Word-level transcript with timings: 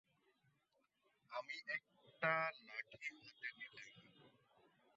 আমি 1.31 1.57
একটা 1.69 2.31
লাঠি 2.61 3.09
হাতে 3.19 3.49
নিলাম। 3.57 3.89